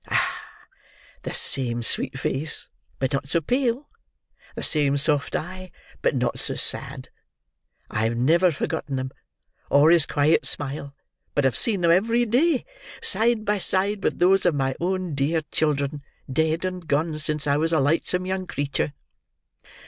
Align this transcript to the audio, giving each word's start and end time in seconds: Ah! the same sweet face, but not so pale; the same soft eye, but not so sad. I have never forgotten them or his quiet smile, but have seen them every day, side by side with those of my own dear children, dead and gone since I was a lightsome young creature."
Ah! 0.09 0.39
the 1.21 1.31
same 1.35 1.83
sweet 1.83 2.17
face, 2.17 2.69
but 2.97 3.13
not 3.13 3.29
so 3.29 3.39
pale; 3.39 3.87
the 4.55 4.63
same 4.63 4.97
soft 4.97 5.35
eye, 5.35 5.69
but 6.01 6.15
not 6.15 6.39
so 6.39 6.55
sad. 6.55 7.09
I 7.87 8.05
have 8.05 8.17
never 8.17 8.51
forgotten 8.51 8.95
them 8.95 9.11
or 9.69 9.91
his 9.91 10.07
quiet 10.07 10.43
smile, 10.43 10.95
but 11.35 11.43
have 11.43 11.55
seen 11.55 11.81
them 11.81 11.91
every 11.91 12.25
day, 12.25 12.65
side 12.99 13.45
by 13.45 13.59
side 13.59 14.01
with 14.03 14.17
those 14.17 14.43
of 14.47 14.55
my 14.55 14.73
own 14.79 15.13
dear 15.13 15.41
children, 15.51 16.01
dead 16.27 16.65
and 16.65 16.87
gone 16.87 17.19
since 17.19 17.45
I 17.45 17.57
was 17.57 17.71
a 17.71 17.79
lightsome 17.79 18.25
young 18.25 18.47
creature." 18.47 18.93